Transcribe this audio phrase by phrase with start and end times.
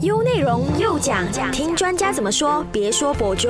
[0.00, 3.48] 优内容又讲，听专家怎么说，别说博主。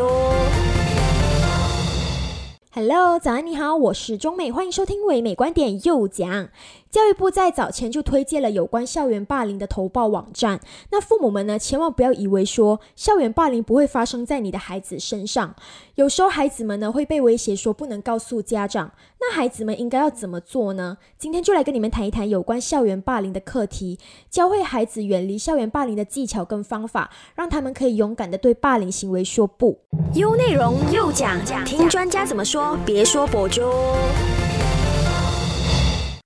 [2.80, 6.48] Hello，早安，你好，我是中美，欢迎收听唯美观点又讲。
[6.88, 10.60] 教育部在早前就推荐了有关校园霸凌的投报网站。
[10.90, 15.54] 那父母们呢，千万不要以为说校园霸凌不会发生在你的孩子身上。
[15.96, 18.92] 有时候孩子们呢会被威胁说不能告诉家长。
[19.20, 20.96] 那孩子们应该要怎么做呢？
[21.18, 23.98] 今天就来跟你们谈一谈有关校园霸凌的课题，
[24.30, 29.76] 教会孩子远离校园霸凌的技巧跟方法，让他们可以勇敢的对霸凌行为说不。
[30.14, 33.62] 优内容又讲，听专家怎么说，别说博主。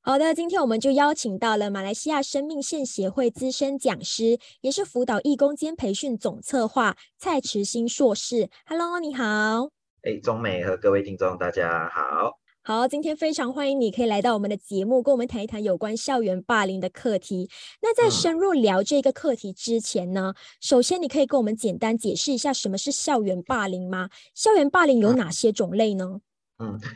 [0.04, 8.50] 好的，今天我们就邀请到了马来西亚生命线协会资深讲师，也是辅导义工兼培训总策划蔡池新硕士。
[8.66, 9.70] Hello，你好。
[10.02, 12.36] 哎，中美和各位听众，大家好。
[12.64, 17.48] 好，今天非常欢迎你可以来到我们的节目，跟我们谈一谈有关校园霸凌的课题。
[17.80, 24.10] 那在深入聊这个课题之前呢，首先你可以跟我们简单解释一下什么是校园霸凌吗？
[24.34, 26.04] 校园霸凌有哪些种类呢？
[26.04, 26.20] 嗯，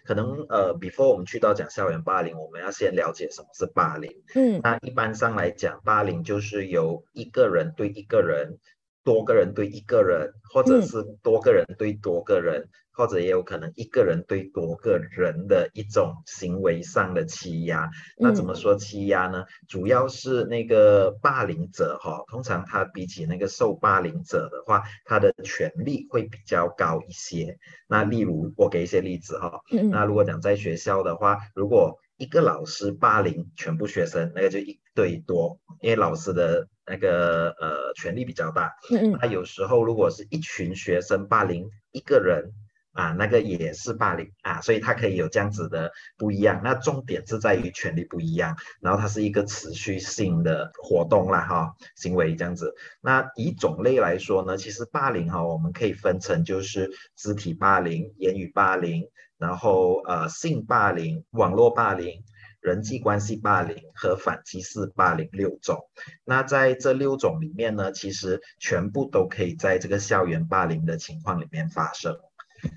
[0.04, 4.22] 可能呃，before 我们去到讲校园霸凌，我们要先了解什么是霸凌。
[4.34, 8.58] 嗯，那一般上来讲，霸凌就是由一个人对一个人。
[9.04, 17.90] 多个人对一个人，或者是多个人对多个人，或者也有可能一个人对多个人的一种行为上的欺压。
[18.18, 19.44] 那怎么说欺压呢？
[19.68, 27.58] 主要是那个霸凌者哈，通常他比起那个受霸凌者的话，他的权利会比较高一些。
[27.86, 36.66] 那例如我给一些例子哈，那如果讲在学校的话，如果一个老师霸凌全部学生，那个就一对多，因为老师的。
[36.88, 38.72] 那个呃，权力比较大。
[38.92, 39.18] 嗯嗯。
[39.20, 42.52] 那有时候如果是一群学生霸凌一个人
[42.96, 46.60] 啊，那个也是霸凌啊，所以它可以有这样子的不一样。
[46.64, 52.74] 那重点是在于权力不一样，然后它是一个持续性的活动啦，哈，行为这样子。
[53.00, 59.08] 那以种类来说呢，其实霸凌哈，我们可以分成就是肢体霸凌、言语霸凌，
[59.38, 62.24] 然后呃性霸凌、网络霸凌。
[62.62, 65.78] 人际关系霸凌和反击式霸凌六种，
[66.24, 72.16] 那在这六种里面呢，其实全部都可以在这个校园霸凌的情况里面发生。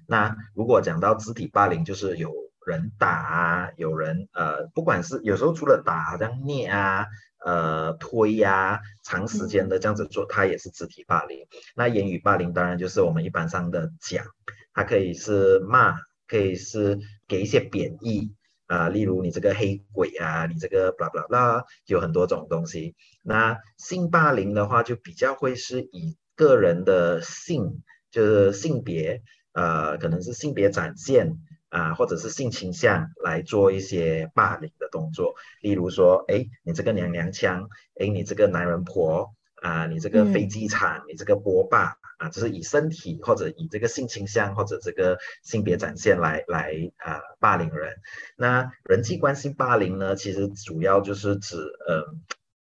[0.08, 2.34] 那如果讲到肢体霸凌，就是有
[2.66, 7.06] 人打啊，有人呃，不管是有时候除了打，好像捏啊、
[7.46, 11.48] 呃推呀，长时间的这样子做，它也是肢体霸凌。
[11.76, 14.26] 那言语霸凌当然就是我们一般上的讲，
[14.74, 18.36] 它可以是骂，可以是给一些贬义。
[18.68, 22.96] 啊，例如你这个黑鬼啊，你这个 blah blah blah，有很多种东西。
[23.24, 29.24] 那性霸凌的话，就比较会是以个人的性，就是性别，
[29.54, 31.38] 呃，可能是性别展现
[31.70, 35.36] 啊，或者是性倾向来做一些霸凌的动作。
[35.62, 39.34] 例如说，哎，你这个娘娘腔，哎，你这个男人婆。
[39.62, 47.94] 啊，你这个飞机场，你这个波霸啊，就是以身体或者以这个性倾向或者这个性别展现来来啊霸凌人。
[48.38, 52.06] 那人际关系霸凌呢，其实主要就是指呃，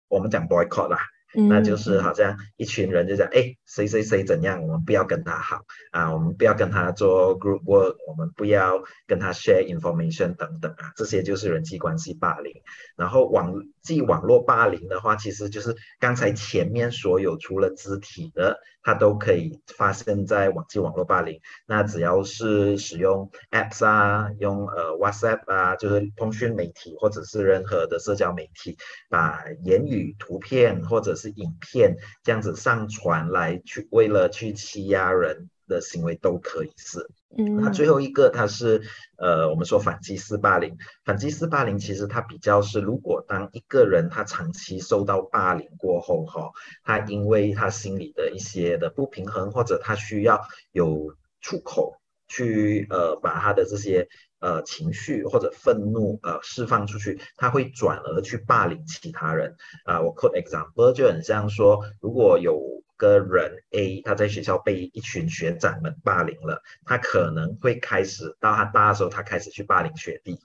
[0.07, 0.97] 我们讲 boycott 啦。
[1.33, 12.53] 那就是好像一群人就讲，哎，谁谁谁怎样，我们不要跟他好啊，我们不要跟他做 group work，我们不要跟他 share information 等等啊，这些就是人际关系霸凌。
[12.95, 18.59] 然后网际网络霸凌的话，其实就是刚才前面所有除了肢体的。
[18.81, 21.41] 它都可以发生在网际网络霸凌。
[21.67, 28.77] 那只要是使用 apps 啊，用呃 WhatsApp 啊，就是通讯媒体或者是任何的社交媒体，
[29.09, 35.49] 把言语、图片或者是影片这样子上传来去，为了去欺压人。
[35.69, 37.07] 的行为都可以是，
[37.37, 38.81] 嗯，那最后一个它是，
[39.19, 40.75] 呃，我们说反击四霸凌，
[41.05, 46.49] 反击四霸凌其实它比较是，如果当一个人他长期受到霸凌过后，哈，
[46.83, 50.41] 他因为他心里的一些的不平衡，或者他需要
[50.71, 51.93] 有出口
[52.27, 54.09] 去，呃，把他的这些
[54.39, 59.55] 呃情绪或者愤怒呃释放出去，他会转而去霸凌其他人，
[59.85, 62.59] 啊，我 quote example 就很像说，如果有。
[62.99, 70.37] 个人 A 他在学校被一群学长们霸凌了，他可能会开始到他大的时候，他开始去霸凌学弟，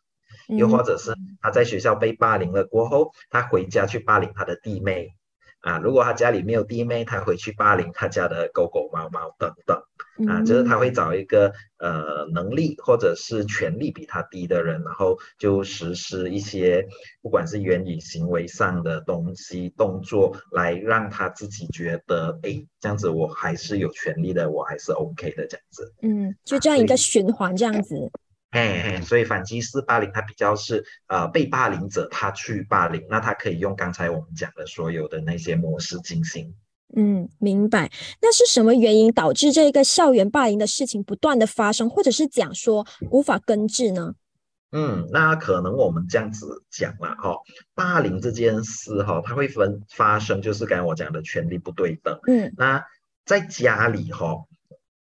[0.46, 5.16] 又或者是他在学校被霸凌了过后，他回家去霸凌他的弟妹。
[5.62, 9.82] 啊，如果他家里没有弟妹，他回去霸凌他家的狗狗、猫猫等等。
[10.28, 16.86] 啊，就是他会找一个呃能力或者是权力比他低的人，然后就实施一些
[17.20, 25.92] 不管是言语、行为上的东西、动作，来让他自己觉得，哎，这样子我还是有权利的，我还是 OK 的这样子。
[26.02, 27.96] 嗯，就这样一个循环这样子。
[28.52, 36.54] 嘿嘿，所以反击式霸凌它比较是呃被霸凌者他去霸凌，那他可以用刚才我们讲的所有的那些模式进行。
[36.96, 37.90] 嗯，明白。
[38.20, 44.14] 那是什么原因导致这个校园霸凌的事情不断的发生，或者是讲说无法根治呢？
[44.72, 47.36] 嗯，那可能我们这样子讲了哈，
[47.74, 52.18] 霸凌这件事哈，它会分发生，就是刚才我讲的权力不对等。
[52.26, 52.84] 嗯，那
[53.24, 54.44] 在家里哈。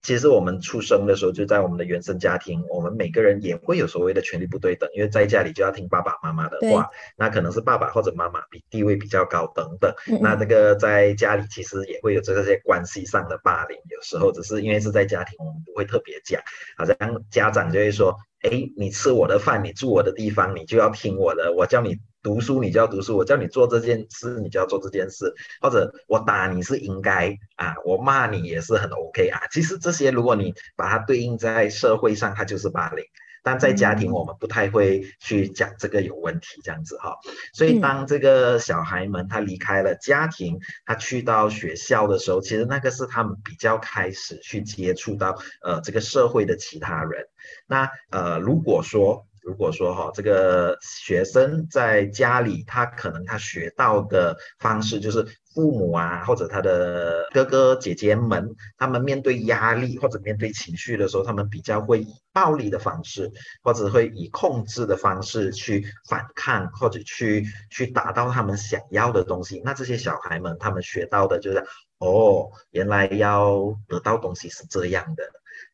[0.02, 9.92] 其实我们出生的时候就在我们的原生家庭，我们每个人也会有所谓的权利不对等，因为在家里就要听爸爸妈妈的话，那可能是爸爸或者妈妈比地位比较高等等。
[10.20, 16.40] 那这个在家里其实也会有这些关系上的霸凌，有时候只是因为是在家庭，我们不会特别讲，
[16.76, 16.96] 好像
[17.30, 18.16] 家长就会说。
[18.42, 21.52] 哎，你吃我的饭，你住我的地方，你就要听我的。
[21.52, 25.32] 我叫你读书，你就要读书；我叫你做这件事，你就要做这件事。
[25.60, 29.40] 或者我打你是应该啊，我骂你也是很 OK 啊。
[29.50, 33.04] 其实这些，如果你把它对应在社会上，它就是霸凌。
[33.42, 37.16] 但在家庭，我们不太会去讲这个有问题这样子哈。
[37.54, 47.28] 所以当这个小孩们他离开了家庭，他去到学校的时候，其实那个是他们比较开始去接触到呃这个社会的其他人。
[47.66, 55.26] 那呃如果说如果说哈这个学生在家里，他可能他学到的方式就是。
[55.52, 63.28] 父母啊，或者他的哥哥姐姐们，他们面对压力或者面对情绪的时候，他们比较会以暴力的方式，
[63.60, 69.60] 或者会以控制的方式去反抗，或者去去达到他们想要的东西。
[69.64, 71.66] 那这些小孩们，他们学到的就是，
[71.98, 75.24] 哦，原来要得到东西是这样的，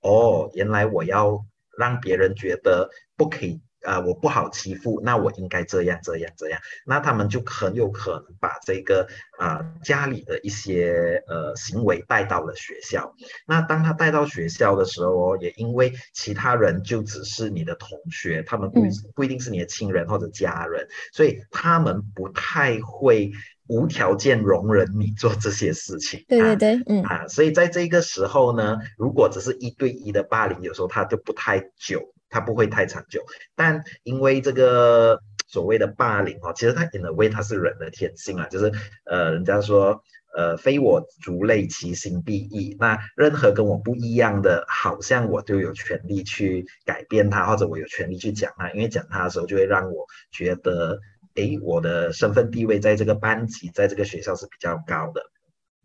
[0.00, 1.44] 哦，原来我要
[1.78, 3.60] 让别人觉得不可以。
[3.82, 9.06] 啊，我不好欺负，那我应该这样这样这样，那他们就很有可能把这个
[9.38, 13.14] 啊家里的一些呃行为带到了学校。
[13.46, 18.82] 那当他带到学校的时候，也因为其他人就只是你的同学，他们不
[19.14, 23.30] 不一定是你的亲人或者家人，所以他们不太会
[23.68, 26.24] 无条件容忍你做这些事情。
[26.28, 32.12] 对对对，嗯啊，所以在这个时候呢，如果只是一对一的霸凌，有时候它就不太久。
[32.28, 33.24] 它不会太长久，
[33.54, 38.70] 但因为这个所谓的霸凌哦，其实它 in a way 它是人的天性啊，就是
[39.04, 40.02] 呃，人家说
[40.36, 42.76] 呃，非我族类，其心必异。
[42.80, 50.98] 那任何跟我不一样的，好像我就有权利去改变他，或者我有权利去讲他，因为讲他的时候就会让我觉得，
[51.36, 55.22] 哎，我的身份地位在这个班级，在这个学校是比较高的。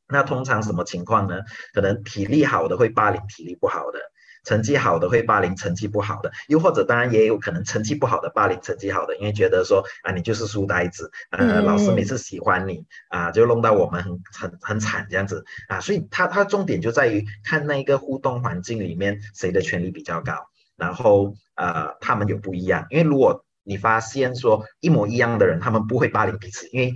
[0.08, 1.42] 那通常什么情况呢？
[1.74, 4.00] 可能体力好的会霸凌体力不好的。
[4.44, 20.34] 成绩好的会霸凌成绩不好的，又或者当然也有可能成绩不好的霸凌成绩好的，因为觉得说啊你就是书呆子，呃老师每次喜欢你啊就弄到我们很很很惨这样子啊，所以他他重点就在于看那一个互动环境里面谁的权利比较高，
[20.76, 26.96] 然后呃他们有不一样，因为如果你发现说一模一样的人他们不会霸凌彼此，因为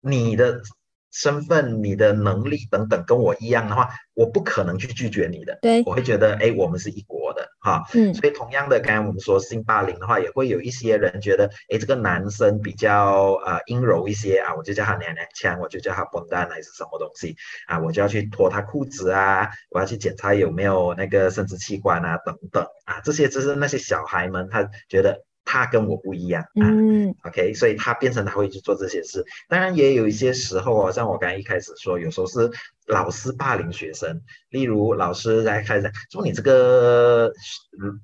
[0.00, 0.60] 你的。
[1.14, 5.58] 身份、你的能力等等跟我一样的话，我不可能去拒绝你的。
[5.60, 7.82] 对，我会觉得，哎，我们是一国的，哈。
[7.92, 8.14] 嗯。
[8.14, 17.36] 所以同样的，刚才我们说性霸凌的话，也会有一些人觉得，哎，这个男生比较呃阴柔一些啊，我就叫他娘娘腔，我就叫他笨蛋还是什么东西
[17.66, 25.22] 啊，我就要去脱他裤子啊，我要去检查有没有那个生殖器官啊，等等啊，这些就是那些小孩们他觉得。
[25.52, 26.64] 他跟我不一样啊
[27.28, 29.22] ，OK，所以他变成他会去做这些事。
[29.50, 32.50] 当然也有一些时候哦，像我刚才一开始说，有时候是
[32.86, 34.18] 老师霸凌学生，
[34.48, 37.30] 例如老师在开始说你这个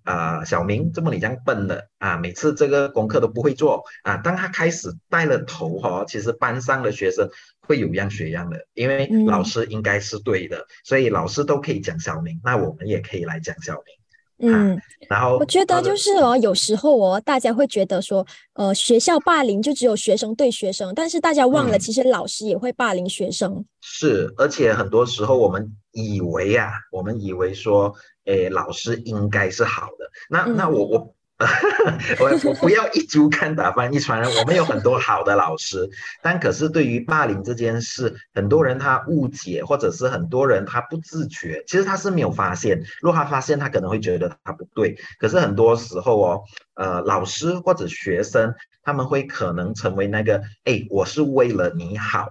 [0.04, 4.18] 啊小明，怎么你这样笨的啊，每次这个功课都不会做啊。
[4.18, 7.26] 当他开始带了头哈，其实班上的学生
[7.62, 13.97] 会有样学样的，因为老师应该是对的，所以老师都可以讲小明，那我们也可以来讲小明。
[14.40, 23.64] 嗯，然后我觉得就是哦，有时候哦，大家会觉得说，呃，学校霸凌就只有学生对学生，但是大家忘了，其实老师也会霸凌学生。
[23.80, 27.94] 是，而且很多时候我们以为啊，我们以为说，
[28.26, 30.10] 诶，老师应该是好的。
[30.30, 31.14] 那那我我。
[32.18, 34.28] 我我不要一竹竿打翻一船人。
[34.38, 35.88] 我们有很多好的老师，
[36.20, 42.82] 但可是对于霸凌这件事，很多人他误解，或者是很多人他不自觉，其实他是没有发现。
[43.00, 44.98] 如果他发现，他可能会觉得他不对。
[45.20, 46.42] 可是很多时候哦，
[46.74, 48.52] 呃，老师或者学生
[48.82, 52.26] 他们会可能成为那个，哎，我是为了你好。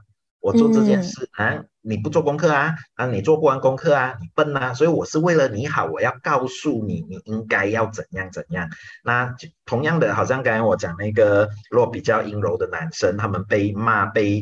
[0.47, 8.69] 我做这件事啊，你不做功课啊，啊，你做不完功课啊，你笨啊，所以我是为了你好，我要告诉你，你应该要怎样怎样。
[9.03, 9.35] 那
[9.65, 14.41] 同样的，好像刚才我讲那个，如果比较阴柔的男生，他们被骂、被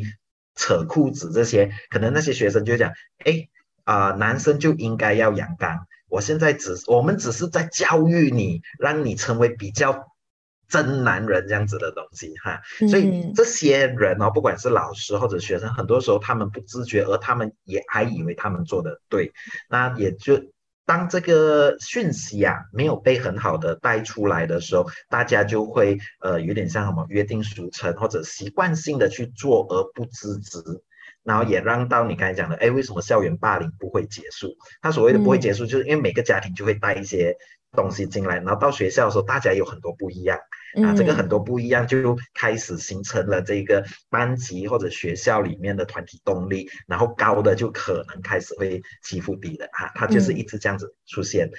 [0.54, 2.92] 扯裤子这些，可能那些学生就讲，
[3.24, 3.48] 哎，
[3.82, 5.88] 啊，男生就应该要阳刚。
[6.08, 10.06] 我现在只，我们只是在教育你，让你成为比较。
[10.68, 19.32] 真男人这样子的东西哈，所以这些人哦，不管是老师或者学生，很多时候他们不自觉，而他们也还以为他们做的对，
[19.68, 20.40] 那也就
[20.84, 30.60] 当这个讯息啊没有被很好的带出来的时候，大家就会呃有点像什么约定俗成或者习惯性的去做而不自知，
[31.26, 34.56] 然后也让到你刚才讲的，哎，为什么校园霸凌不会结束？
[34.80, 37.36] 他所谓的不会结束，就是因为每个家庭就会带一些。
[37.72, 40.38] 东西进来，然后到学校的时候，大家有很多不一样
[40.82, 51.50] 啊，这个很多不一样就开始形成了这个班级或者学校里面的团体动力，然后高的就可能开始会欺负低的啊，他就是一直这样子出现。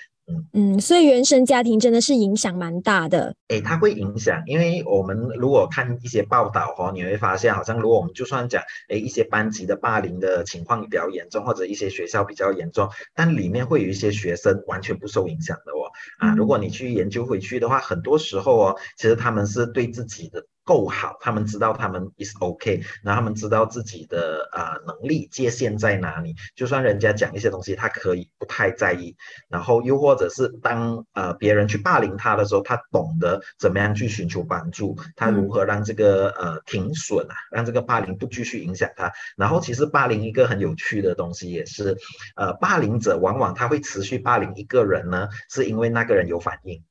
[0.54, 3.34] 嗯所以原生家庭真的是影响蛮大的。
[3.48, 15.88] 诶，它会影响，因为我们如果看一些报道哦，你会发现好像如果我们就算讲诶一些班级的霸凌的情况比较严重，或者一些学校比较严重，但里面会有一些学生完全不受影响的哦。
[16.20, 20.44] 啊，如果你去研究回去的话，很多时候哦，其实他们是对自己的。
[20.68, 29.16] 够好，他们知道他们 is OK，然后他们知道自己的啊能力界限在哪里，就算人家讲一些东西，他可以不太在意。
[29.48, 39.10] 然后又或者是当呃别人去霸凌他的时候，他懂得怎么样去寻求帮助，他如何让这个呃停损啊，让这个霸凌不继续影响他。
[39.38, 41.96] 然后其实霸凌一个很有趣的东西也是，
[42.36, 46.84] 呃霸凌者往往他会持续霸凌一个人呢，是因为那个人有反应，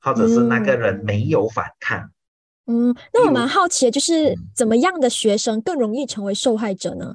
[0.00, 1.98] 或者是那个人没有反抗。
[2.00, 2.10] 嗯，
[3.12, 7.14] 那我蛮好奇的，就是怎么样的学生更容易成为受害者呢？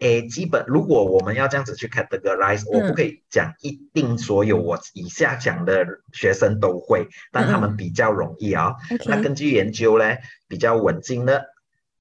[0.00, 8.74] 诶，基本如果我们要这样子去 categorize，我不可以讲一定所有我以下讲的学生都会，但他们比较容易啊。
[9.06, 10.04] 那根据研究呢，
[10.48, 11.44] 比较稳静的，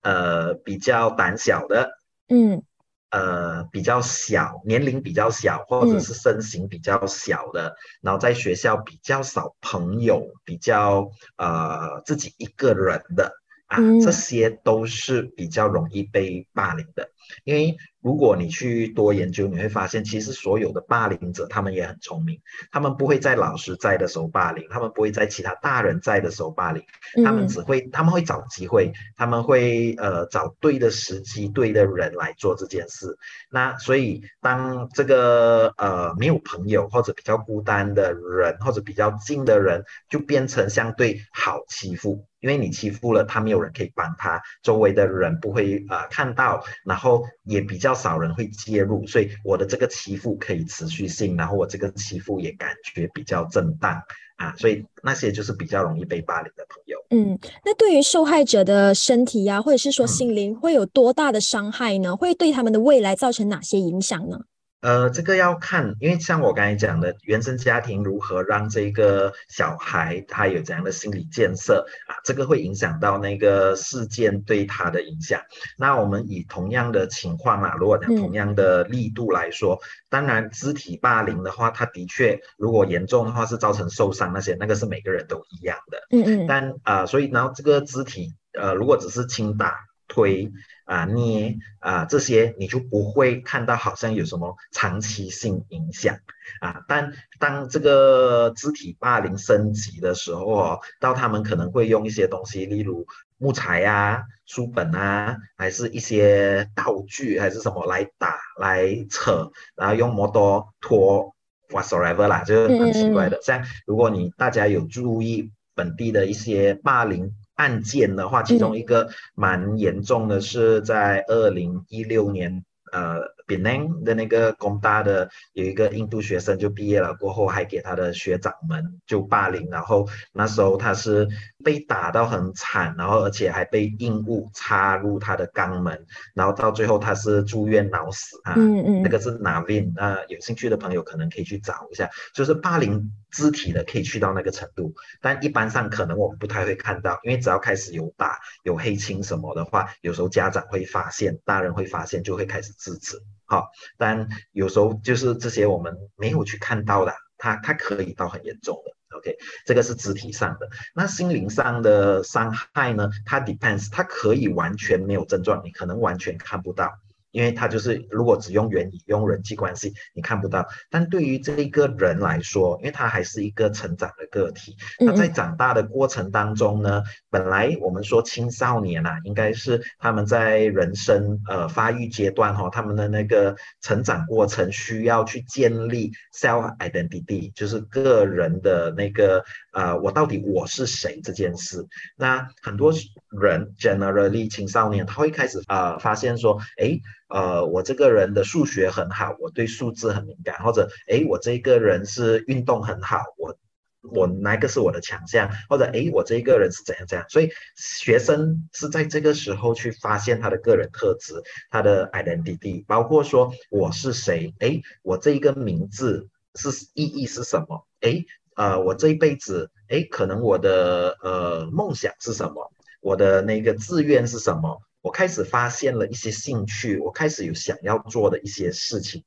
[0.02, 1.90] 呃，比较胆小的，
[2.30, 2.64] 嗯。
[3.12, 13.34] 呃，比较小，年龄比较小，或者是身形比较小的，然后在学校比较少朋友，比较呃自己一个人的
[13.66, 17.10] 啊，这些都是比较容易被霸凌的，
[17.44, 17.78] 因为。
[18.02, 22.40] 如果你去多研究，你会发现，其实所有的霸凌者，他们也很聪明。
[22.72, 26.82] 他们不会在老师在的时候霸凌，他们不会在其他大人在的时候霸凌，
[27.26, 33.18] 他们只会，他们会找机会，他们会呃找对的时机、对的人来做这件事。
[33.52, 42.26] 那所以，当这个呃没有朋友或者比较孤单的人，或者比较近的人，就变成相对好欺负。
[42.40, 54.02] 因为你欺负了他，没有人可以帮他，周围的人不会呃看到，然后也比较少人会介入，所以我的这个欺负可以持续性，然后我这个欺负也感觉比较震荡
[54.38, 56.98] 啊，所以那些就是比较容易被霸凌的朋友。
[57.12, 62.16] 嗯，那对于受害者的身体呀，或者是说心灵，会有多大的伤害呢？
[62.16, 64.42] 会对他们的未来造成哪些影响呢？
[64.82, 75.42] 呃，这个要看，因为像我刚才讲的，原生家庭如何让这个小孩他有怎样的心理建设啊，这个会影响到那个事件对他的影响。
[75.78, 85.98] 那我们以同样的情况啊，如果讲同样的力度来说，当然肢体霸凌的话，它的确如果严重的话是造成受伤那些，那个是每个人都一样的。
[86.12, 86.48] 嗯嗯。
[86.48, 89.76] 但啊，所以然后这个肢体呃，如果只是轻打。
[90.12, 90.52] 推
[90.90, 96.18] 啊捏啊这些你就不会看到好像有什么长期性影响
[96.62, 103.06] 啊，但当这个肢体霸凌升级的时候哦，到他们可能会用一些东西，例如
[103.38, 111.36] 木材啊、书本啊，还是一些道具还是什么来打来扯，然后用摩托拖
[111.70, 113.40] whatsoever 啦，就是很奇怪的。
[113.44, 117.32] 像如果你大家有注意本地的一些霸凌。
[117.60, 122.64] 案件的话，其中一个蛮严重的是在二零一六年，
[122.94, 131.28] 呃，Penang 的那个工大的有一个印度学生就毕业了过后，还给他的学长们就霸凌，然后那时候他是
[131.62, 143.12] 被打到很惨，然后而且还被硬物插入他的肛门，然后到最后他是住院脑死啊，嗯嗯，那个是 Navin，那有兴趣的朋友可能可以去找一下，就是霸凌。
[143.32, 153.22] 肢体的可以去到那个程度，但一般上可能我们不太会看到，因为只要开始有打、有黑青什么的话，有时候家长会发现，大人会发现，就会开始制止。
[153.46, 159.18] 好，但有时候就是这些我们没有去看到的，它它可以到很严重的。
[159.18, 163.10] OK，这个是肢体上的，那心灵上的伤害呢？
[163.26, 166.92] 它 depends，它可以完全没有症状，你可能完全看不到。
[167.32, 170.68] 因为他就是如果只用原理、用人际关系，你看不到。
[170.90, 191.86] 但对于这一个人来说，因为他还是一个成长的个体，他在长大的过程当中呢，本来我们说青少年啊，应该是他们在人生呃发育阶段哈，他们的那个成长过程需要去建立 self identity，就是个人的那个呃，我到底我是谁这件事。
[192.18, 192.92] 那很多
[193.30, 197.00] 人 generally 青少年他会开始呃发现说，哎。
[197.30, 203.56] 呃，我这个人的数学很好，我对数字很敏感，或者哎，我这个人是运动很好，我
[204.02, 211.36] 我哪个是我的强项，或者哎，我这一个人是怎样怎样，所以学生是在这个时候去发现他的个人特质，
[211.70, 222.72] 他的 identity，包括说我是谁，哎，我这一个名字是意义是什么，哎，呃，我这一辈子，哎，可能我的呃梦想是什么，
[223.02, 224.82] 我的那个志愿是什么。
[225.02, 229.24] 我开始发现了一些兴趣，我开始有想要做的一些事情，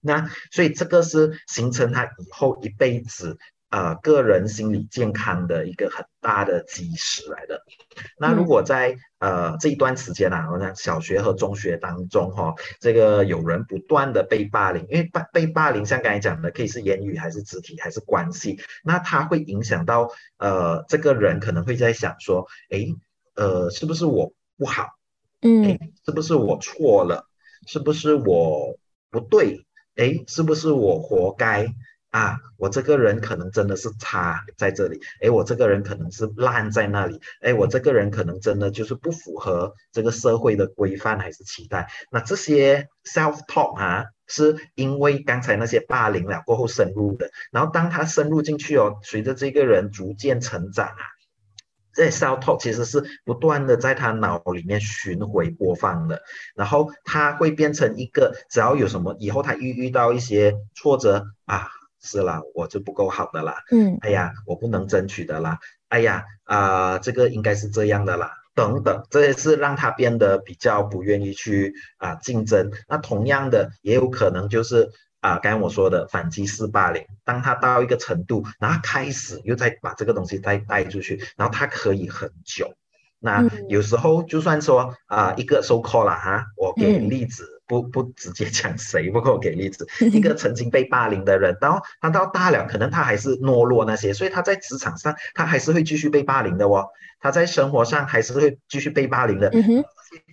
[0.00, 3.38] 那所以这个是形成他以后一辈子
[3.70, 7.62] 呃个人心理健康的一个很大的基石来的。
[8.18, 22.94] 那如果在呃这一段时间啊，我想小学和中学当中哈，这个有人不断的被霸凌，因为霸被霸凌像刚才讲的，可以是言语还是肢体还是关系，那他会影响到呃这个人可能会在想说，诶
[23.36, 24.88] 呃是不是我不好？
[25.44, 27.26] 嗯，是不是我错了？
[27.66, 28.78] 是不是我
[29.10, 29.66] 不对？
[29.94, 31.66] 哎，是不是我活该
[32.10, 32.38] 啊？
[32.56, 34.98] 我这个人可能真的是差在这里。
[35.20, 37.20] 哎，我这个人可能是烂在那里。
[37.42, 41.88] 哎，我这个人可能真的就是不符合这个社会的规范还是期待。
[42.10, 47.30] 那这些 self talk 啊，是因为刚才那些霸凌了过后深入的。
[47.52, 51.13] 然后当他深入进去哦，随着这个人逐渐成长啊。
[51.94, 56.22] 这 self talk 其实是不断的在他脑里面巡回播放的，
[56.54, 61.68] 然后他会变成一个，只要有什么以后他遇遇到一些挫折啊，
[62.00, 65.58] 是啦，我就不够好的啦，嗯，哎呀，我不能争取的啦，
[65.88, 72.70] 哎呀，啊，这个应该是这样的啦，等等，这也是让他变得比较不愿意去啊竞争。
[72.88, 74.90] 那同样的，也有可能就是。
[75.24, 82.74] 啊，刚刚我说的反击式霸凌，当他到一个程度，然后开始又再把这个东西再带出去，然后他可以很久。
[83.20, 96.86] 那有时候就算说啊，一个 so call 了哈，我给例子，不不直接讲谁， 不过我给例子， 一个曾经被霸凌的人，然后他到大了，可能他还是懦弱那些，所以他在职场上他还是会继续被霸凌的哦，
[97.18, 99.82] 他在生活上还是会继续被霸凌的，嗯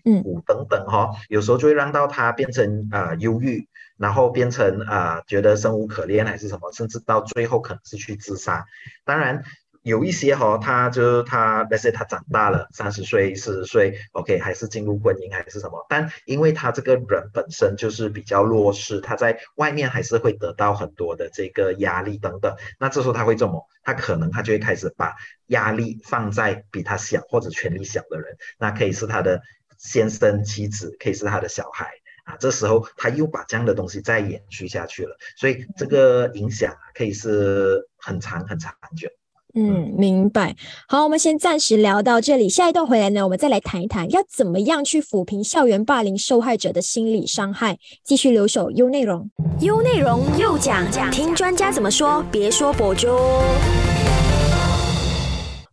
[0.03, 3.69] 嗯，等等哈，有时候就会让到他变成啊忧郁。
[4.01, 8.65] 然后变成啊，觉得生无可恋还是什么，甚至到最后可能是去自杀。
[9.05, 9.43] 当然
[9.83, 15.85] 有一些哈，他就是他，那些他长大了，三十岁、四十岁，OK，还是进入婚姻还是什么。
[15.87, 22.55] 但因为他这个人本身就是比较弱势，他在外面还是会得到很多的这个压力等等。
[22.79, 25.13] 那这时候他会怎么，他可能他就会开始把
[25.47, 29.41] 压力放在比他小或者权力小的人，那可以是他的
[29.77, 31.91] 先生、妻子，可以是他的小孩。
[32.23, 39.07] 啊，这时候他又把这样的东西再延续下去了，所以这个影响可以是很长很长久。
[39.53, 40.55] 嗯，明白。
[40.87, 47.77] 好，我们先暂时聊到这里，下一段回来呢，我们再来谈一谈要怎么样去抚平校园霸凌受害者的心理伤害。
[48.01, 49.29] 继续留守优内容，
[49.59, 53.09] 优内容又讲讲，听专家怎么说，别说博主。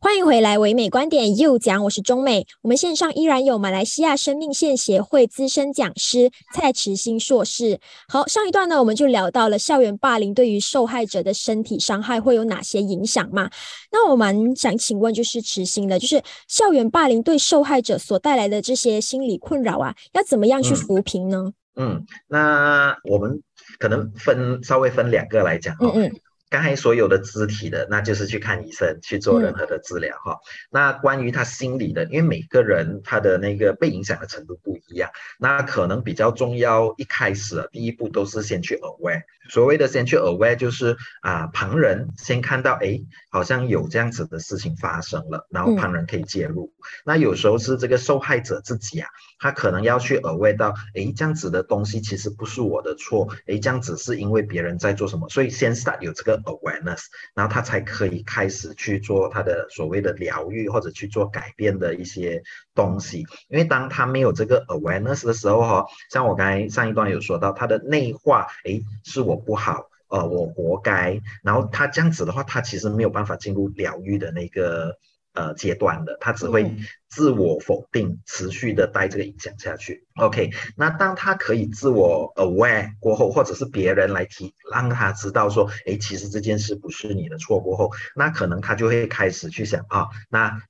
[0.00, 2.46] 欢迎回来，唯美观点又讲，我是中美。
[2.62, 7.80] 我们线上依然有马来西亚生命线协会资深讲师蔡池新硕士。
[8.06, 13.50] 好，上一段呢，我们就聊到了校园霸凌对于受害者的身体伤害会有哪些影响嘛？
[13.90, 21.52] 那我们想请问，就是池新的，就是校园霸凌对受害者所带来的这些心理困扰啊，要怎么样去扶平呢？
[21.74, 23.42] 嗯，那我们
[23.80, 26.20] 可能分稍微分两个来讲嗯嗯。
[26.50, 30.38] 刚才所有的肢体的，那就是去看医生去做任何的治疗哈。
[30.70, 36.94] 那关于他心理的，因为每个人他的那个被影响的程度不一样，那可能比较重要。
[36.96, 39.22] 一开始啊，第一步都是先去 aware。
[39.50, 46.72] 所谓的先去 aware，就是啊，旁人先看到，哎，好像有这样子的事情发生了，然后旁人可以介入。
[47.04, 56.42] 那有时候是这个受害者自己啊，他可能要去耳闻到，哎，这样子的东西其实不是我的错，哎，这样子是因为别人在做什么，所以先 start 有这个。
[56.48, 57.02] awareness，
[57.34, 62.42] 然后他才可以开始去做他的所谓的疗愈或者去做改变的一些
[62.74, 63.26] 东西。
[63.48, 71.20] 因为当他没有这个 awareness 的时候，哈，像我刚才上一段有说到，他的内化，诶，是我不好，呃，我活该。
[71.42, 74.96] 然后他这样子的话，他其实没有办法进入疗愈的那个
[75.34, 76.76] 呃阶段的，他只会
[77.08, 80.06] 自我否定，持续的带这个影响下去。
[80.16, 90.60] OK，那当他可以自我 aware 过后，或者是别人来提，让他知道说，哎，其实这件事不是你的错过后，那可能他就会开始去想啊，那。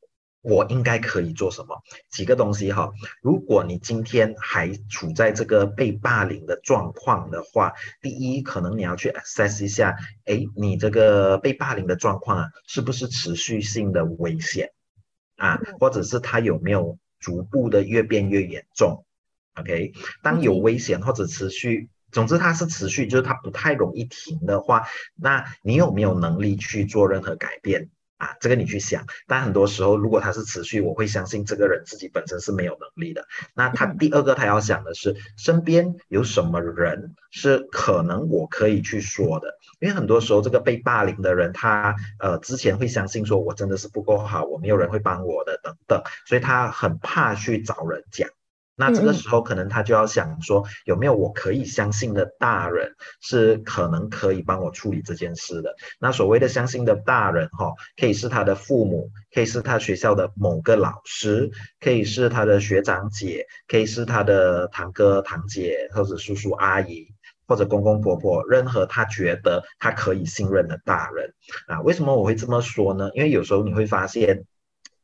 [0.49, 1.83] 我应该可以做什么？
[2.11, 2.91] 几个东西哈。
[3.21, 14.73] 如果你今天还处在这个被霸凌的状况的话，第一，可能你要去 assess 一下，哎，你这个被霸凌的状况啊，是不是持续性的危险
[15.37, 15.61] 啊？
[15.79, 19.05] 或者是它有没有逐步的越变越严重
[19.57, 27.91] ？OK，当有危险或者持续，总之它是持续，就是它不太容易停的话，那你有没有能力去做任何改变？
[28.19, 33.27] 啊，这个你去想，但很多时候，如果他是持续，我会相信这个人自己本身是没有能力的。
[33.55, 48.29] 那他第二个，他要想的是身边有什么人是可能我可以去说的，因为很多时候这个被霸凌的人，他呃之前会相信说我真的是不够好，我没有人会帮我的等等，所以他很怕去找人讲。
[48.79, 55.75] 那这个时候，可能他就要想说，有没有我可以相信的大人，是可能可以帮我处理这件事的。
[55.99, 67.09] 那所谓的相信的大人，哈，可以是他的父母，可以是他学校的某个老师，可以是他的学长姐，可以是他的堂哥堂姐，或者叔叔阿姨，
[67.49, 71.35] 或者公公婆婆，任何他觉得他可以信任的大人。
[71.67, 73.11] 啊，为什么我会这么说呢？
[73.15, 74.45] 因为有时候你会发现。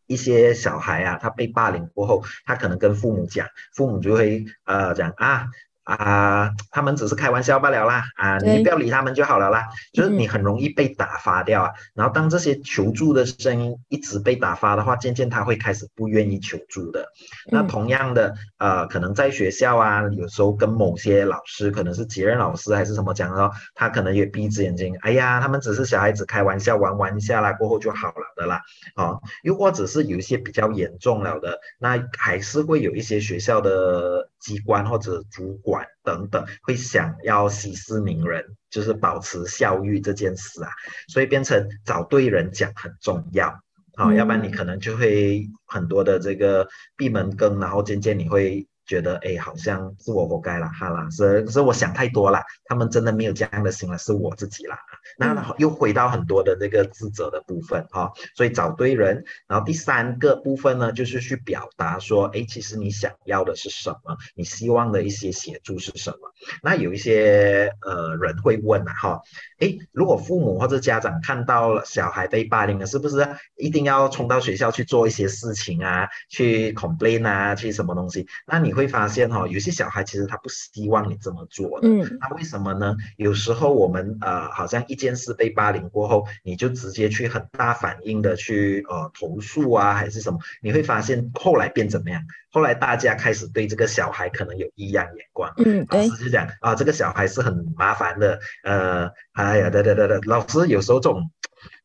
[0.07, 5.47] 一些小孩啊，他被霸凌过后，他可能跟父母讲，父母就会呃讲啊。
[5.85, 8.05] 啊，他们只是开玩笑罢了啦！
[8.17, 9.69] 啊，你不要理他们就好了啦。
[9.93, 11.71] 就是你很容易被打发掉啊。
[11.95, 17.07] 然后当这些求助的声音一直被打发的话，渐渐他会开始不愿意求助的。
[17.53, 28.63] 那同样的，呃，可能在学校啊，有时候跟某些老师，可能是节任老师还是什么讲的，他可能也闭着眼睛，哎呀，他们只是小孩子开玩笑玩玩一下啦，过后就好了的啦。
[28.95, 34.31] 啊，又或者是有一些比较严重了的，那还是会有一些学校的。
[34.45, 40.71] 机关或者主管等等会想要息事宁人，就是保持效率这件事啊，
[41.09, 43.59] 所以变成找对人讲很重要，
[43.97, 48.69] 好，要不然你可能就会很多的这个闭门羹，然后渐渐你会。
[48.87, 54.79] 觉得哎，好像是我活该了，哈啦，是是我想太多了，他们真的没有这样的心了，是我自己啦。
[55.19, 66.19] 那又回到很多的那个自责的部分哈，所以找对人，然后第三个部分呢，就是去表达说，哎，其实你想要的是什么，你希望的一些协助是什么。
[66.63, 69.21] 那有一些呃人会问啊，哈，
[69.61, 78.27] 哎，如果父母或者家长看到了小孩被霸凌了，是不是一定要冲到学校去做一些事情啊，去 complain 啊，去什么东西？
[78.47, 81.89] 那你会发现哈，有些小孩其实他不希望你这么做的。
[81.89, 82.97] 嗯，那为什么呢？
[83.17, 90.39] 有时候我们呃，好像一件事被霸凌过后，你就直接去很大反应的去呃投诉啊，还是什么？
[90.61, 92.23] 你会发现后来变怎么样？
[92.51, 95.53] 后来大家开始对这个小孩可能有异样眼光。
[95.65, 98.39] 嗯，老师就讲啊，这个小孩是很麻烦的。
[98.65, 101.31] 呃，哎呀，对对对对，老师有时候这种。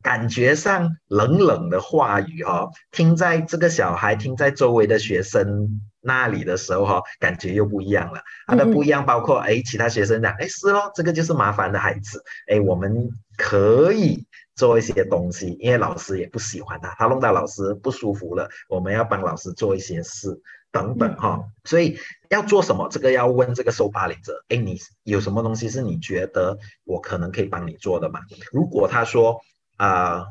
[0.02, 8.22] 感觉上冷冷的话语哈，听在这个小孩听在周围的学生那里的时候哈，感觉又不一样了。
[8.46, 20.40] 他的不一样包括哎，其他学生讲哎是咯，这个就是麻烦的孩子哎，我们可以做一些东西，因为老师也不喜欢他，他弄到老师不舒服了，我们要帮老师做一些事
[20.72, 21.44] 等等哈。
[21.64, 21.98] 所以
[22.30, 28.20] 要做什么，这个要问这个受霸凌者，哎，你有什么东西是你觉得我可能可以帮你做的吗？
[28.50, 29.38] 如果他说。
[29.80, 30.26] 啊，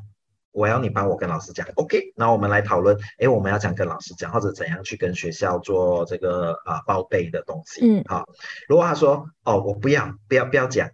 [0.52, 2.14] 我要你帮我跟老师讲，OK？
[2.16, 7.82] 那我们来讨论，哎，我们要讲跟老师讲，或者怎样去跟学校做这个啊报备的东西。
[7.84, 8.30] 嗯，好。
[8.68, 10.92] 如果他说，哦，我不要，不要，不要讲，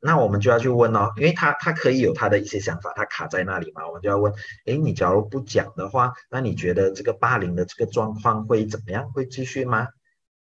[0.00, 4.32] 那我们就要去问哦，因为他他可以有他的一些想法，他卡在那里嘛，我们就要问，
[4.64, 9.12] 哎，你假如不讲的话，那你觉得这个霸凌的这个状况会怎么样？
[9.12, 9.88] 会继续吗？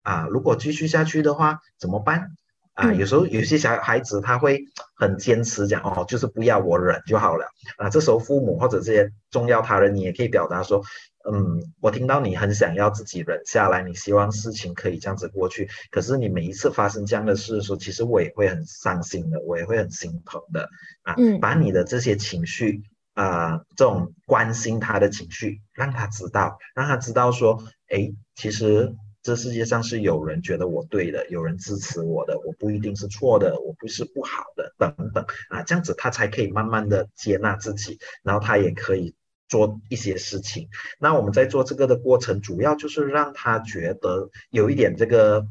[0.03, 2.29] 啊，如果继续下去的话，怎么办？
[2.73, 4.63] 啊，有时候有些小孩子他会
[4.95, 7.45] 很坚持讲哦，就是不要我忍就好了
[7.77, 7.89] 啊。
[7.89, 10.81] 这时候父母或者这些重要他人，你也可以表达说，
[11.29, 15.69] 嗯，我听到你很想要自己忍下来，你希望事情可以这样子过去。
[15.91, 20.69] 可是你每一次发生这样的事的时候，其实我也会很伤心的，我也会很心疼的
[21.03, 21.15] 啊。
[21.41, 22.81] 把你的这些情绪
[23.15, 28.95] 啊，这种关心他的情绪，让他知道，让他知道说，哎，其实。
[29.23, 39.13] 这世界上是有人觉得我对的，有人支持我的，我不一定是错的，我不是不好的，等等啊，这样子他才可以慢慢的接纳自己，然后他也可以
[39.47, 40.69] 做一些事情。
[40.99, 45.45] 那我们在做这个的过程，主要就是让他觉得有一点这个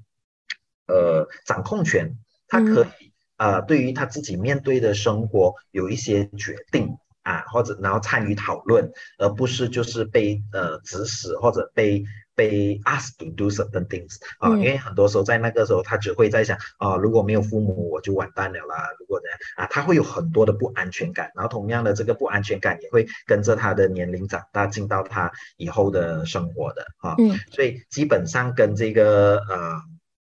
[0.89, 6.97] 呃掌控权，他可以啊，对于他自己面对的生活有一些决定。
[7.23, 12.03] 啊，或者然后参与讨论，而不是就是被呃指使或者被。
[12.41, 18.89] 被 asked to do certain things 啊，因为很多时候在那个时候，他只会在想啊，如果没有父母，我就完蛋了啦。
[18.99, 19.27] 如果呢
[19.57, 27.15] 啊，他会有很多的不安全感，然后同样的这个不安全感也会跟着他的年龄长大，进到他以后的生活的啊。
[27.19, 29.83] 嗯，所以基本上跟这个呃。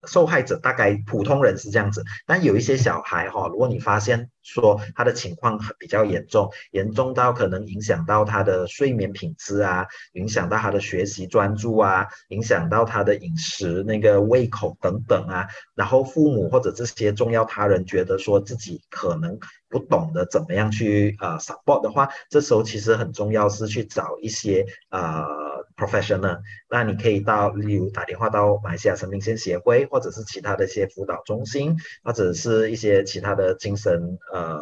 [0.08, 19.38] 受害者大概普通人是这样子，但有一些小孩哈，如果你发现说他的情况比较严重，严重到可能影响到他的睡眠品质啊，影响到他的学习专注啊，影响到他的饮食那个胃口等等啊，然后父母或者这些重要他人觉得说自己可能
[19.70, 25.49] 不懂得怎么样去呃 support 的话，这时候其实很重要是去找一些呃。
[25.80, 34.60] professional，那你可以到，例如打电话到马来西亚生命线协会，或者是其他的一些辅导中心，或者是一些其他的精神呃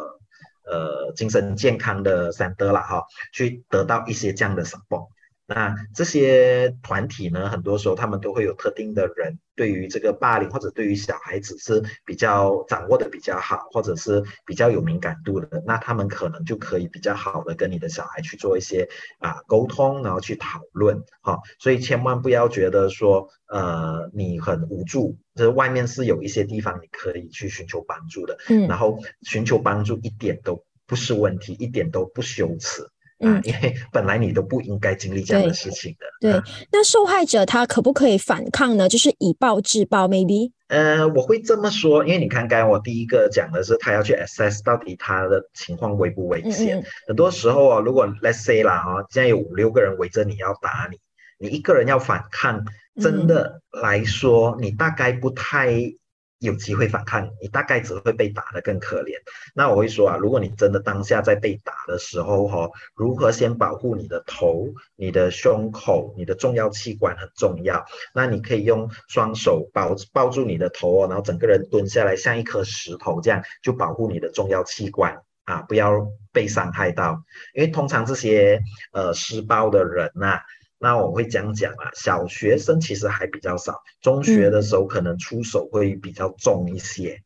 [0.64, 3.02] 呃精神健康的 center 啦哈，
[3.32, 5.08] 去得到一些这样的 support。
[5.48, 21.38] 那这些团体呢，很多时候他们都会有特定的人，对于这个霸凌或者对于小孩子是比较掌握的比较好，或者是比较有敏感度的，那他们可能就可以比较好的跟你的小孩去做一些啊沟通，然后去讨论哈。
[21.58, 32.86] 所以千万不要觉得说，呃，你很无助，就是外面是有一些地方你可以去寻求帮助的，嗯，然后寻求帮助一点都不是问题，一点都不羞耻。
[33.20, 36.06] 嗯，因为 本来你都不应该经历这样的事情的。
[36.20, 38.88] 对，那受害者他可不可以反抗呢？
[38.88, 40.52] 就是以暴制暴，maybe？
[40.68, 46.84] 呃，我会这么说，因为你看，刚刚我第一个讲的是他要去 assess 到底他的情况危不危险。
[47.06, 50.98] 很多时候啊，如果 let's say 啦啊，现在有五六个人围着你要打你，
[51.38, 52.62] 你一个人要反抗，
[53.00, 55.92] 真的来说，你大概不太。
[56.40, 59.14] 有机会反抗，你大概只会被打得更可怜。
[59.54, 67.84] 那我会说啊，如果你真的当下在被打的时候，哈，如何先保护你的头、你的胸口、你的重要器官很重要。
[68.14, 77.20] 那你可以用双手抱抱住你的头哦，然后整个人蹲下来，像一颗石头这样，就保护你的重要器官啊，不要被伤害到。
[77.54, 78.60] 因为通常这些
[78.92, 80.40] 呃施暴的人呐。
[80.78, 87.20] 那我会讲讲啊，小学生其实还比较少，中学的时候可能出手会比较重一些。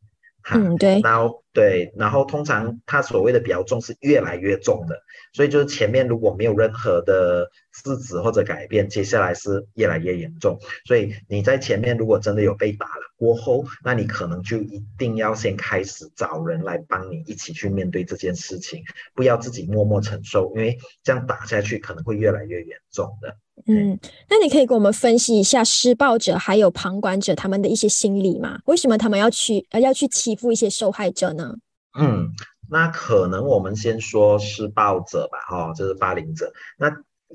[0.51, 0.99] 嗯，对。
[1.01, 4.99] 然后对，然后通常他所谓的比较重是越来越重的，
[5.31, 10.59] 所以就是前面如果没有任何的制止或者改变，接下来是越来越严重。
[10.85, 18.83] 所以你在前面如果真的有被打了过后，那你可能就一定要先开始找人来帮你一起去面对这件事情，
[19.15, 23.37] 不要自己默默承受，因为这样打下去可能会越来越严重的。
[23.67, 23.97] 嗯，
[24.29, 28.59] 那你可以给我们分析一下施暴者还有旁观者他们的一些心理吗？
[28.65, 31.55] 为什么他们要去呃要去欺负一些受害者呢？
[31.97, 32.27] 嗯，
[32.69, 36.51] 那可能我们先说施暴者吧，哈，就是霸凌者。
[36.77, 36.89] 那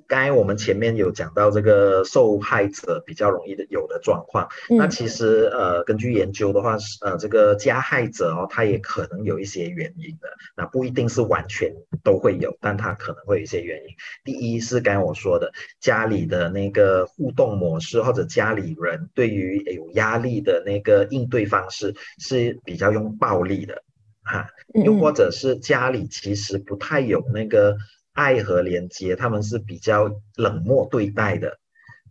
[0.06, 13.88] 刚才我们前面有讲到这个受害者比较容易的有的状况，那其实呃根据研究的话，呃这个加害者哦，他也可能有一些原因的，那不一定是完全都会有，但他可能会有一些原因。
[14.24, 23.82] 第一是刚才我说的家里的那个互动模式，或者家里人对于有压力的那个应对方式是比较用暴力的，
[24.22, 24.48] 哈，
[24.84, 27.76] 又或者是家里其实不太有那个。
[28.18, 31.60] 爱和连接，他们是比较冷漠对待的。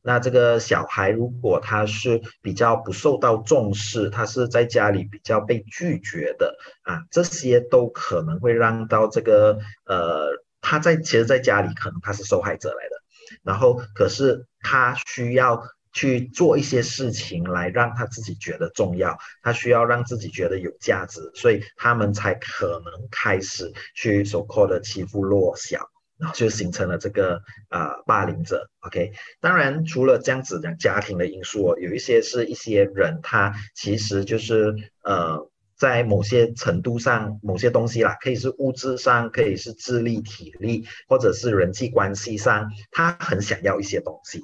[0.02, 10.30] 那这个小孩如果他是比较不受到重视，他是在家里比较被拒绝的啊，这些都可能会让到这个呃，
[10.62, 12.96] 他在其实在家里可能他是受害者来的，
[13.44, 15.62] 然后可是他需要。
[15.94, 25.90] 去做一些事情来让他自己觉得重要，他需要让自己觉得有价值，所以他们才可能开始去所扣的欺负弱小，
[26.20, 28.70] 然后就形成了这个呃霸凌者。
[28.82, 44.42] OK，当然除了这样子的家庭的因素哦，有一些是一些人他其实就是呃在某些程度上某些东西啦，可以是物质上，可以是智力体力，或者是人际关系上，他很想要一些东西，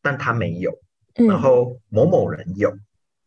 [0.00, 0.78] 但他没有。
[1.14, 2.76] 然后某某人有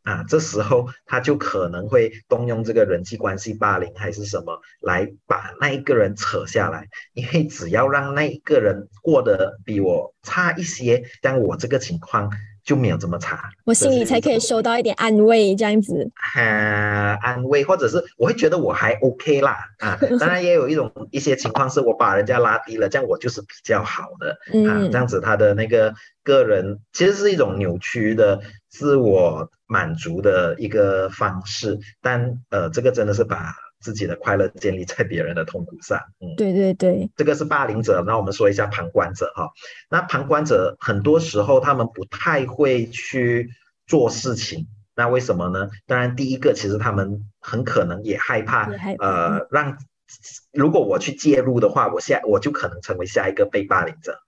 [0.10, 6.88] 啊，这时候他就可能会动用这个人际关系霸凌还是什么，来把那一个人扯下来。
[7.13, 12.32] 因为只要让那一个人过得比我差一些，像我这个情况。
[12.69, 16.08] 就没有这么差，我心里才可以收到一点安慰，这样子。
[16.36, 24.38] 啊，安慰，或者是我会觉得我还 OK 啦，啊， 当然也有一种一些情况是我把人家拉低了，这样我就是比较好的，
[24.69, 36.00] 啊，这样子他的那个个人其实是一种扭曲的自我满足的一个方式，但呃，这个真的是把自己的快乐建立在别人的痛苦上。
[36.20, 38.04] 嗯，对对对，这个是霸凌者。
[38.06, 39.50] 那我们说一下旁观者哈。
[39.89, 43.50] 那旁观者很多时候他们不太会去
[43.88, 44.68] 做事情。
[44.96, 45.70] 那为什么呢？
[45.88, 49.78] 当然，第一个其实他们很可能也害怕，呃，让
[50.52, 54.20] 如果我去介入的话，我下我就可能成为下一个被霸凌者。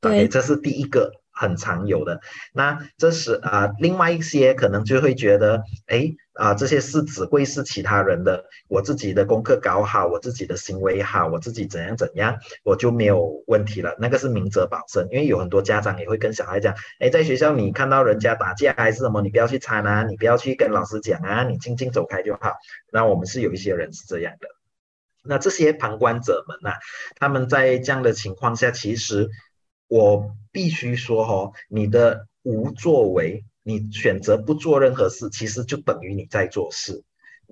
[0.00, 1.12] 对，这是第一个。
[1.34, 2.20] 很常有的，
[2.52, 13.96] 那这是啊，另外一些可能就会觉得，哎啊，这些是只会是其他人的，我自己的功课搞好，我自己的行为好，我自己怎样怎样，我就没有问题了。
[13.98, 22.54] 那个是明哲保身，因为有很多家长也会跟小孩讲，哎，在学校你看到人家打架还是什么，你不要去参啊，你不要去跟老师讲啊，你静静走开就好。
[22.92, 24.48] 那我们是有一些人是这样的，
[25.24, 26.78] 那这些旁观者们呐，
[27.16, 29.28] 他们在这样的情况下，其实。
[29.86, 37.02] 我必须说哈，你的无作为，你选择不做任何事，其实就等于你在做事。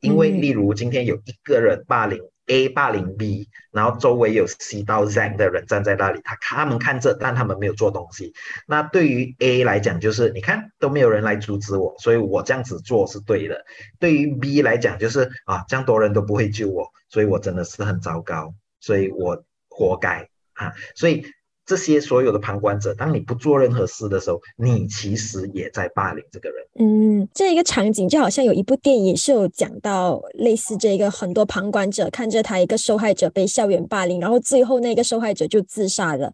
[0.00, 8.32] 因为例如今天有一个人霸凌 A 霸凌 B，然后周围有 C 到 Z 的人站在那里，他他们看着，但他们没有做东西。
[8.68, 13.64] 那对于 A 来讲，就是你看都没有人来阻止我，所以我这样子做是对的。
[13.98, 21.26] 对于 B 来讲，就是啊，这样多人都不会救我，所以我真的是很糟糕，所以我活该啊，所以。
[21.64, 26.66] 这些所有的旁观者，当你不做任何事的时候，你其实也在霸凌这个人。
[26.78, 36.32] 嗯，这一个场景就好像有一部电影是有讲到类似这个，很多旁观者看着他一个受害者被校园霸凌，然后最后那个受害者就自杀了。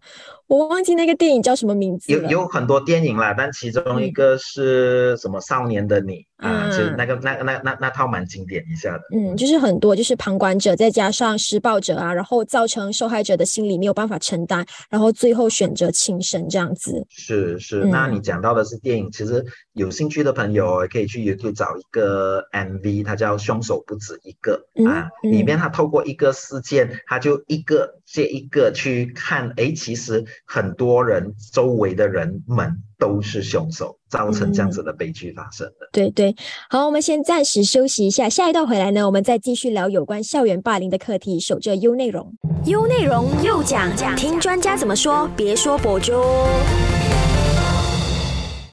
[0.48, 9.00] 我忘记那个电影叫什么名字有有很多电影啦，但其中一个是什么《少年的你》啊，就那个那那那那套蛮经典一下的。
[9.14, 17.04] 嗯，就是很多就是旁观者再加上施暴者啊，然后造成受害者的心理没有办法承担，然后最后选择轻生这样子。
[17.11, 19.44] 是是，那你讲到的是电影，其实
[19.78, 30.18] 有兴趣的朋友可以去 YouTube 找一个 MV，它叫《凶手不止一个》啊，里面他透过一个事件，他就一个接一个去看，哎，其实。
[30.44, 35.88] 很多人周围的人们都是凶手，造成这样子的悲剧发生的。
[35.92, 36.34] 对对，
[36.68, 41.38] 好，我们先暂时休息一下，下一段回来呢，我们再继续聊有关校园霸凌的课题。
[41.38, 42.34] 守着 U 内容
[42.66, 46.12] ，，U 内容又讲讲，听专家怎么说，别说博主。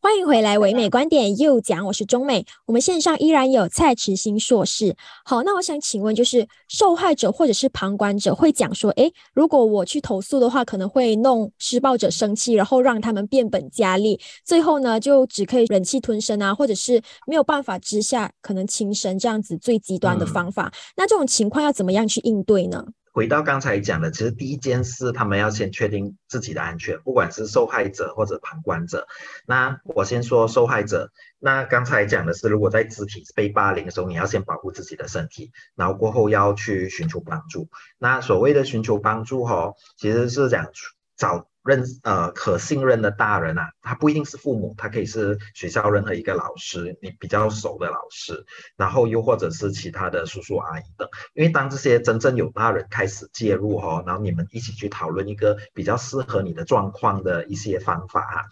[0.05, 2.45] 欢迎回来，唯美观点又讲，我是中美。
[2.67, 4.95] 我们线上依然有蔡池新硕士。
[5.23, 20.71] 好，那我想请问，就是受害者或者是旁观者会讲说，诶，如果我去投诉的话，可能会弄施暴者生气，然后让他们变本加厉，最后呢，就只可以忍气吞声啊，或者是没有办法之下，可能轻生这样子最极端的方法。
[20.95, 22.85] 那这种情况要怎么样去应对呢？
[23.15, 29.07] 回到刚才讲的，其实第一件事，他们要先确定自己的安全，不管是受害者或者旁观者。
[29.47, 31.13] 那我先说受害者。
[31.39, 37.69] 那刚才讲的是，如果在肢体被霸凌的时候，你要先保护自己的身体，然后过后要去寻求帮助。
[37.97, 40.67] 那所谓的寻求帮助，哈，其实是想
[41.15, 41.47] 找。
[41.65, 48.45] 认呃可信任的大人啊，他不一定是父母，他可以是学校任何一个老师，你比较熟的老师，
[48.77, 51.09] 然后又或者是其他的叔叔阿姨等。
[51.33, 58.45] 因为当这些真正有大人开始介入哦，然后你们一起去讨论一个比较适合你的状况的一些方法啊，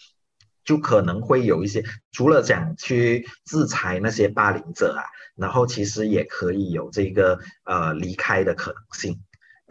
[0.66, 9.22] 就可能会有一些除了讲去制裁那些霸凌者啊，然后其实也可以有这个呃离开的可能性。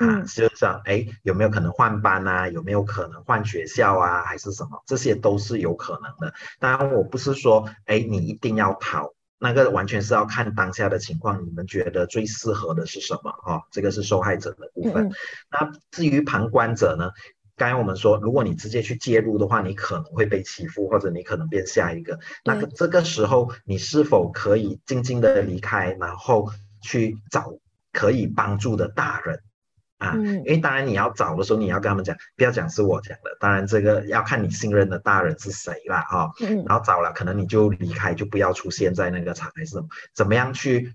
[0.03, 2.49] 啊，就像哎，有没有可能换班啊？
[2.49, 4.23] 有没有可能换学校啊？
[4.25, 4.83] 还是什么？
[4.87, 6.35] 这些都是有可能的。
[6.59, 11.45] 当然，我不是说哎，你一定要逃，那个完全是要看当下的情况。
[11.47, 13.33] 你们觉得最适合的是什么？
[13.45, 15.11] 哈，这个是受害者的部分。
[15.51, 17.11] 那至于旁观者呢？
[17.55, 22.19] 刚才我们说，如果你直接去介入的话，你可能会被欺负，或者你可能变下一个。
[22.45, 27.53] 那个这个时候，你是否可以静静的离开，然后去找
[27.93, 29.43] 可以帮助的大人？
[30.03, 33.37] 啊，因为当然你要找的时候，你要跟他们讲，不要讲是我讲的。
[33.39, 36.31] 当然这个要看你信任的大人是谁啦，哈。
[36.41, 36.65] 嗯。
[36.67, 39.77] 然后找了，可能你就离开，就不要出现在那个场，还是
[40.15, 40.95] 怎么样去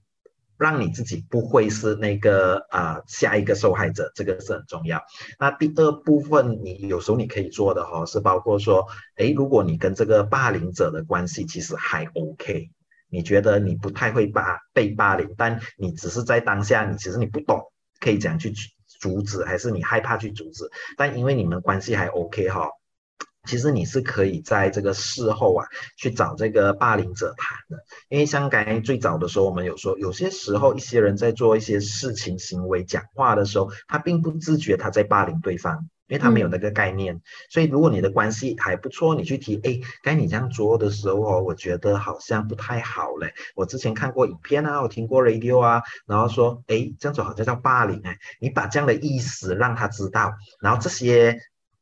[0.57, 5.01] 让你自己不会是那个啊下一个受害者，这个是很重要。
[5.39, 12.71] 那第二部分，你有时候你可以做的哈，是包括说，哎，如果你跟这个霸凌者的关系其实还 OK，
[13.09, 17.61] 你觉得你不太会霸被霸凌，但你只是在当下，你其实你不懂，
[17.99, 18.51] 可以讲去。
[18.99, 20.69] 阻止还是你害怕去阻止？
[20.97, 22.69] 但因为你们关系还 OK 哈，
[23.45, 25.65] 其实你是可以在这个事后啊
[25.97, 27.83] 去找这个霸凌者谈的。
[28.09, 35.89] 因为像刚才最早的时候，我们有说，有些时候一些人在做一些事情、行为、讲话的时候，他并不自觉他在霸凌对方。
[36.07, 37.21] 因为他没有那个概念。
[37.49, 43.33] 所以如果你的关系还不错，你去提，哎，该你这样做的时候哦，我觉得好像不太好嘞。
[43.55, 51.37] 我之前看过影片啊，我听过 radio 啊，然后说，哎，这样子好像叫霸凌哎，你把这样的意思让他知道，然后这些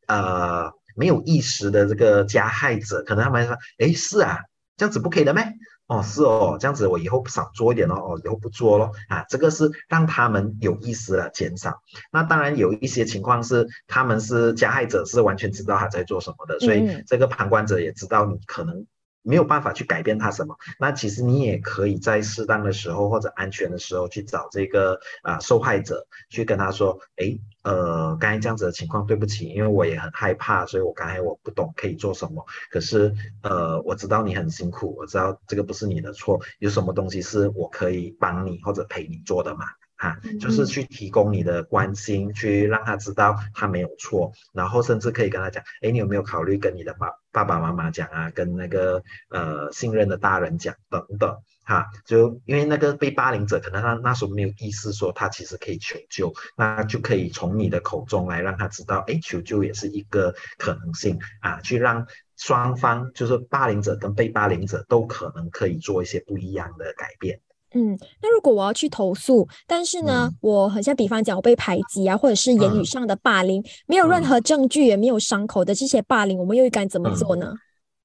[0.07, 4.39] 呃没有意识的这个加害者，可能他们说，哎，是啊，
[4.78, 5.43] 这样子不可以的咩？
[5.88, 8.91] 哦，是哦，这样子我以后少做一点哦，哦，以后不做咯。
[9.07, 11.81] 啊，这个是让他们有意识的减少。
[12.11, 18.86] 那当然有一些情况是他们是加害者，是完全知道他在做什么的，所以这个旁观者也知道你可能。
[19.26, 32.45] 没有办法去改变他什么，那其实你也可以在适当的时候或者安全的时候去找这个啊受害者，去跟他说，哎，呃，刚才这样子的情况，对不起，因为我也很害怕，所以我刚才我不懂可以做什么。
[32.69, 33.11] 可是，
[33.41, 39.65] 呃，我知道你很辛苦，我知道这个不是你的错，有什么东西是我可以帮你或者陪你做的嘛？
[39.97, 62.07] 哈，就是去提供你的关心，去让他知道他没有错，然后甚至可以跟他讲，哎，你有没有考虑跟你的爸爸爸妈妈讲啊，跟那个呃信任的大人讲等等，哈，就因为那个被霸凌者可能他那时候没有意识说他其实可以求救，那就可以从你的口中来让他知道，哎，求救也是一个可能性啊，去让
[62.38, 67.41] 双方就是霸凌者跟被霸凌者都可能可以做一些不一样的改变。
[67.76, 77.53] 嗯，那如果我要去投诉，但是呢，我很像比方讲我被排挤啊，或者是言语上的霸凌，没有任何证据也没有伤口的这些霸凌，我们又该怎么做呢？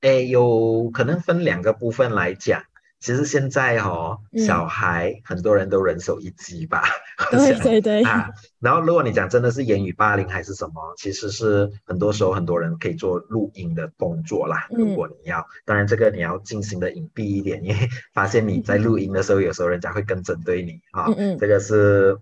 [0.01, 2.61] 哎，有可能分两个部分来讲。
[3.01, 6.85] 其实现在哦，小孩很多人都人手一机吧，
[7.31, 8.29] 对对对啊。
[8.61, 14.67] 然后如果你讲真的是言语霸凌还是什么，其实是很多时候很多人可以做录音的动作啦。
[14.71, 21.07] 如果你要，当然这个你要进行的隐蔽一点，因为发现你在录音的时候，有时候人家会更针对你啊。
[21.07, 21.39] 嗯嗯。
[21.39, 22.19] 这个是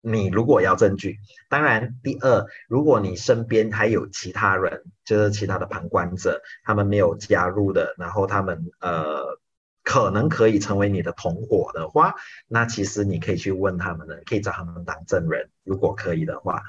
[0.00, 1.18] 你如果要证据。
[1.50, 9.41] 当然，第二，如果你身边还有其他人，就是其他的旁观者，他们没有加入的，然后他们呃。
[9.84, 12.14] 可能可以成为你的同伙的话，
[12.46, 16.62] 那其实你可以去问他们的，可以找他们当证人，如果可以的话。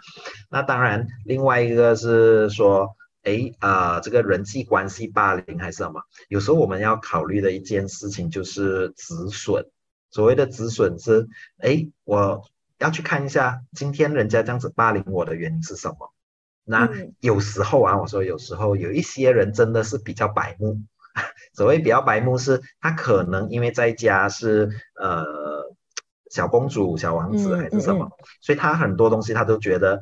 [0.49, 6.01] 那当然，另外一个是说，哎啊，这个人际关系霸凌还是什么？
[6.28, 9.68] 有时候我们要考虑的一件事情就是止损。
[10.09, 11.28] 所谓的止损是，
[11.59, 12.43] 哎，我
[12.80, 16.14] 要去看一下今天人家这样子霸凌我的原因是什么。
[16.66, 16.89] 那
[17.20, 20.82] 有时候啊，我说有时候有一些人真的是比较白目。
[21.53, 25.23] 所谓比较白目是，他可能因为在家是呃
[26.31, 28.09] 小公主、小王子还是什么，
[28.41, 30.01] 所以他很多东西他都觉得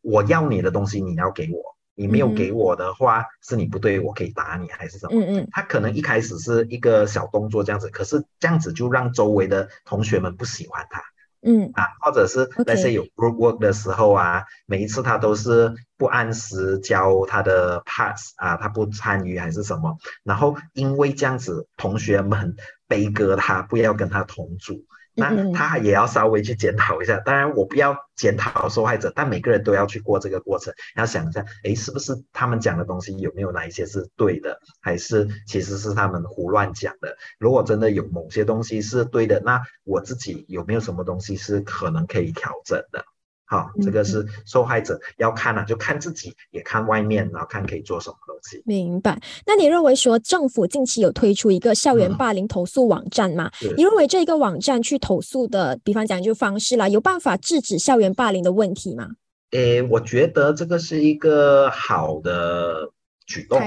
[0.00, 5.12] 我要你的东西你要给我，你没有给我的话是你不对，我可以打你还是什么？
[5.14, 11.02] 嗯嗯，他可能一开始是一个小动作这样子，可是这样子就让周围的同学们不喜欢他。
[11.42, 22.54] 嗯啊，或者是那些有 group work 的时候啊，每一次他都是不按时交他的 pass 啊，他不参与还是什么，然后因为这样子，同学们
[22.86, 24.84] 悲歌他，不要跟他同组。
[25.14, 37.16] 那他也要稍微去检讨一下，当然我不要检讨受害者，但每个人都要去过这个过程，要想一下，哎，是不是他们讲的东西有没有哪一些是对的，还是其实是他们胡乱讲的？
[37.38, 43.04] 如果真的有某些东西是对的，那我自己有没有什么东西是可能可以调整的？
[43.52, 48.62] 好，这个是受害者要看了，就看自己，也看外面，然后看可以做什么东西。
[48.64, 49.20] 明白？
[49.46, 53.50] 那你认为说政府近期有推出一个校园霸凌投诉网站吗？
[53.76, 59.06] 你认为这个网站去投诉的，比方讲就方式啦，有办法制止校园霸凌的问题吗？
[59.50, 62.90] 诶，我觉得这个是一个好的。
[63.26, 63.60] 举动，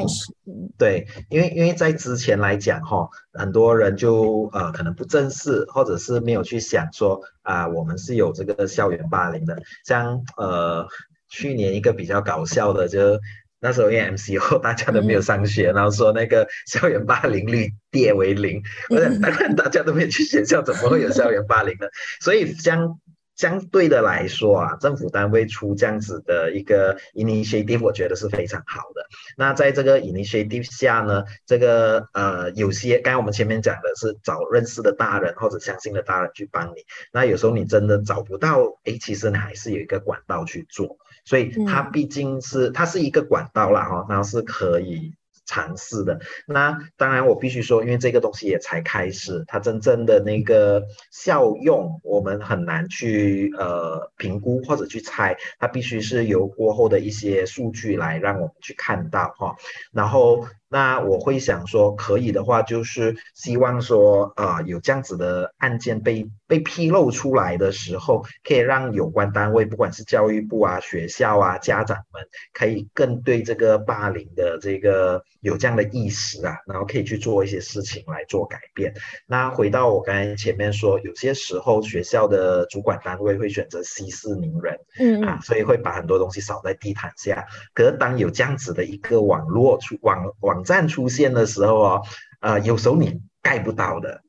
[0.77, 9.57] 对，因为因为在之前来讲哈，很多人就呃可能不正视，或者是没有去想说啊，我们是有这个校园霸凌的。
[9.85, 10.87] 像呃
[11.29, 13.19] 去年一个比较搞笑的，就
[13.59, 21.87] 那时候因为 MCO 大家都没有上学，然后说那个校园霸凌率跌为零，我想当然大家都没有去学校，怎么会有校园霸凌呢？
[22.19, 22.99] 所以将。
[23.35, 29.05] 相对的来说啊，政府单位出这样子的一个 initiative，我觉得是非常好的。
[29.37, 36.85] 那在这个 initiative 下呢，这个呃，有些刚才我们前面讲的是找认识的大人或者相信的大人去帮你。
[37.11, 40.97] 那有时候你真的找不到，哎，其实你还是有一个管道去做。
[41.25, 45.13] 所以它毕竟是它是一个管道啦，哈，然后是可以。
[45.45, 55.37] 尝试的那当然，我必须说，因为这个东西也才开始，它真正的那个效用，我们很难去呃评估或者去猜。
[55.59, 59.55] 它必须是由过后的一些数据来让我们去看到哈。
[59.91, 60.45] 然后。
[60.67, 78.93] 那我会想说，可以的话，就是希望说，呃，有这样子的案件被被披露出来的时候，可以让有关单位，不管是教育部啊、学校啊、家长们，可以更对这个霸凌的这个有这样的意识啊，然后可以去做一些事情来做改变。
[79.27, 87.45] 那回到我刚才前面说，有些时候学校的主管单位会选择息事宁人，嗯啊，所以会把很多东西扫在地毯下。
[87.73, 92.01] 可是当有这样子的一个网络出网网站出现的时候哦，
[92.39, 94.21] 呃，有时候你盖不到的，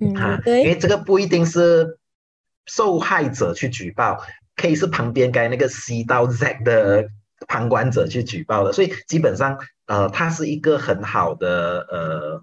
[0.00, 1.98] 嗯，啊，因对，为这个不一定是
[2.66, 4.22] 受害者去举报，
[4.56, 7.08] 可以是旁边该那个 C 到 Z 的
[7.46, 12.42] 旁观者去举报的，所以基本上呃，它是一个很好的呃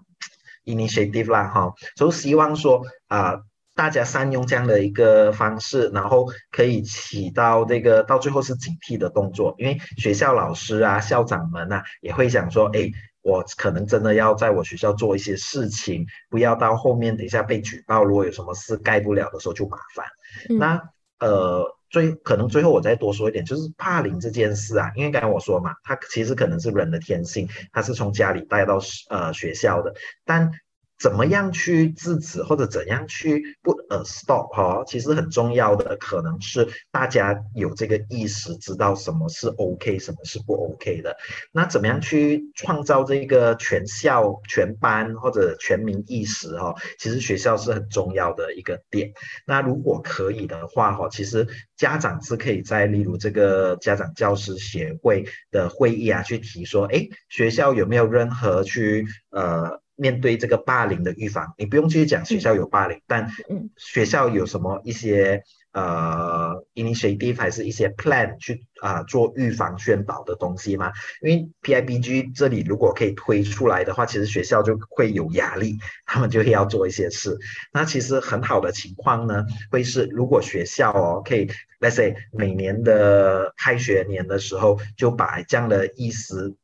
[0.66, 3.42] initiative 啦哈，所以希望说啊、
[3.76, 12.90] 大家善用这样的一个方式，然后可以起到这个到最后是警惕的动作，因为学校老师啊、校长们啊也会想说，哎，
[13.26, 20.06] 我可能真的要在我学校做一些事情，不要到后面等一下被举报，如果有什么事盖不了的时候就麻烦。
[20.52, 20.80] 嗯那
[21.18, 29.92] 呃，最可能最后我再多说一点，就是霸凌这件事啊，因为刚才我说嘛，它其实可能是人的天性，它是从家里带到呃学校的，
[30.24, 30.52] 但
[30.98, 41.16] 怎么样去制止或者怎样去不呃 stop 哈、其实很重要的可能是大家有这个意识，知道什么是 OK，什么是不 OK 的。
[41.52, 49.12] 那怎么样去创造这个全校、全班或者全民意识哈、其实学校是很重要的一个点。
[49.46, 59.84] 那如果可以的话哈，其实家长是可以在例如这个家长教师协会的会议啊，去提说，哎，学校有没有任何去呃。
[59.96, 70.92] 面对这个霸凌的预防，你不用去讲学校有霸凌，但嗯学校有什么一些呃 initiative 还是一些 plan 去啊、做预防宣导的东西吗？
[71.22, 77.38] 因为 PIBG 这里如果可以推出来的话，其实学校就会有压力，他们就会要做一些事。
[77.74, 81.48] 那其实很好的情况呢，会是如果学校哦可以
[81.80, 86.56] ，let's say 每年的开学年的时候，就把这样的意思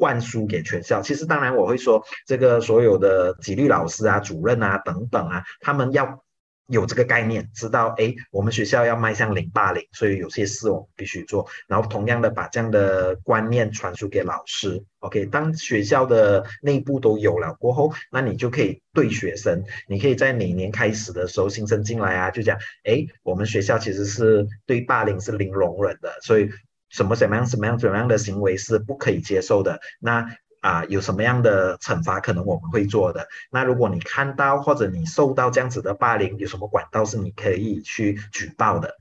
[0.00, 1.02] 灌输给全校。
[1.02, 6.24] 其实当然我会说，这个所有的纪律老师啊、主任啊等等啊，他们要。
[6.72, 11.48] 有这个概念，知道哎，我们学校要迈向零霸凌，所以有些事我们必须做。
[11.66, 14.84] 然后同样的把这样的观念传输给老师。
[15.00, 26.48] OK，当学校的内部都有了过后，那你就可以对学生，你可以在每年开始的时候，新生进来啊，就讲哎，我们学校其实是对霸凌是零容忍的，所以
[26.90, 29.80] 什么什么样什么样怎么样的行为是不可以接受的。
[29.98, 33.26] 那啊，有什么样的惩罚可能我们会做的？
[33.50, 38.98] 那如果你看到或者你受到这样子的霸凌，有什么管道是你可以去举报的？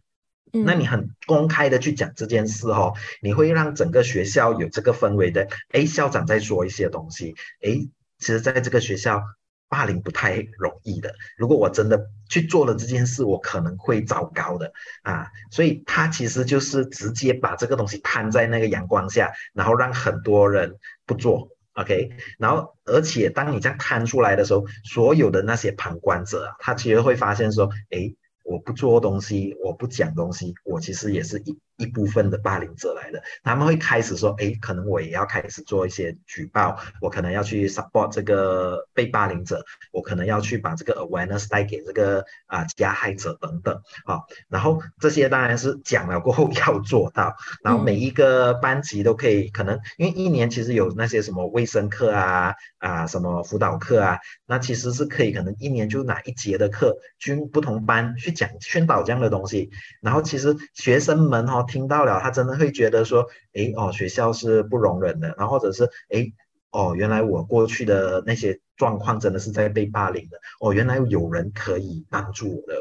[0.53, 5.47] 嗯那你很公开的去讲这件事哦，你会让整个学校有这个氛围的。
[5.71, 7.87] 哎，校长在说一些东西，哎，
[8.17, 9.21] 其实在这个学校
[9.69, 11.13] 霸凌不太容易的。
[11.37, 15.27] 如果我真的去做了这件事，我可能会糟糕的啊。
[15.51, 21.49] 所以他其实就是直接把这个东西摊在那个阳光下，然后让很多人不做。
[21.73, 28.13] OK，然后而且当你这样摊出来的时候，所有的那些旁观者啊，他其实会发现说，哎，
[28.43, 33.19] 我不做东西，我不讲东西，我其实也是一一部分的霸凌者来的。
[33.43, 44.19] 他们会开始说，哎，可能我也要开始做一些举报，我可能要去 support 这个被霸凌者，我可能要去把这个 awareness 带给这个啊、加害者等等啊。
[44.49, 59.69] 然后这些当然是讲了过后要做到，然后每一个班级都可以，可能因为一年其实有那些什么卫生课啊啊什么辅导课啊，那其实是可以可能一年就拿一节的课，均不同班去讲宣导这样的东西。
[60.01, 66.33] 然后其实学生们哦听到了，他真的会觉得说，诶哦学校是不容忍的，然后或者是诶
[66.71, 72.75] 哦原来我过去的那些状况真的是在被霸凌的，哦原来有人可以帮助我的，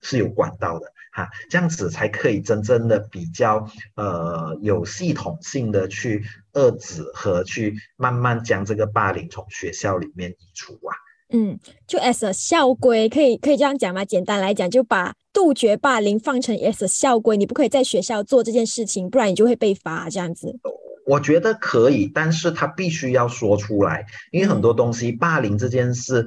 [0.00, 0.92] 是有管道的。
[1.16, 6.24] 哈，这样子才可以真正的比较呃有系统性的去
[6.54, 10.90] 遏制和去慢慢将这个霸凌从学校里面移除啊。
[11.34, 14.04] 嗯，就 as a 校规，可以可以这样讲吗？
[14.04, 20.56] 简单来讲，就把杜绝霸凌放成 as a 校规，你不可以在学校做这件事情，不然你就会被罚这样子。
[21.04, 26.26] 我觉得可以，但是他必须要说出来，因为很多东西霸凌这件事，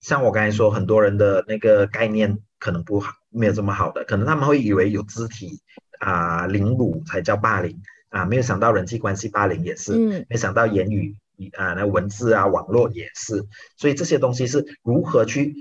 [0.00, 5.60] 像我刚才说，很多人的那个概念可能不好，没有这么好的，可能他们会以为有肢体
[5.98, 7.78] 啊、凌辱才叫霸凌
[8.08, 11.14] 啊，没有想到人际关系霸凌也是，嗯没想到言语
[11.56, 13.44] 啊、那文字啊、网络也是，
[13.76, 15.54] 所以这些东西是如何去